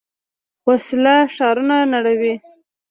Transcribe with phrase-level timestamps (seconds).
[0.67, 2.33] وسله ښارونه نړوي